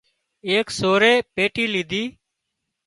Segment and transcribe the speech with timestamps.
[0.49, 2.03] ايڪ سورئي پيٽي ليڌي